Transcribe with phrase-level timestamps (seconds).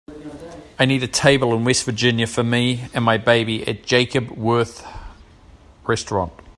[0.79, 4.83] I need a table in West Virginia for me and my baby at Jacob Wirth
[5.85, 6.33] Restaurant